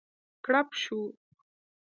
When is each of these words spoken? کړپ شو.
کړپ 0.45 0.67
شو. 0.81 0.99